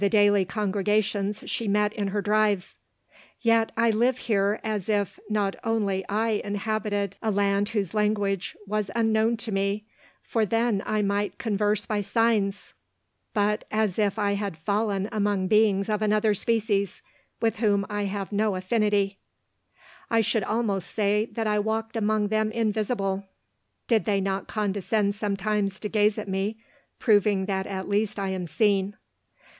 [0.01, 2.79] 293 daily congregations she met in her drives;"
[3.43, 8.89] vet I live here as if not only I inhabited a land whose language was
[8.95, 9.85] unknown to me,
[10.23, 12.73] for then I might converse by signs,—
[13.35, 17.03] but as if I had fallen among beings of another species,
[17.39, 19.19] with whom I have no affinity:
[20.09, 23.25] I should almost say that I walked among them invisible,
[23.87, 26.57] did they not con descend sometimes to gaze at me,
[26.97, 28.97] proving that at least I am seen."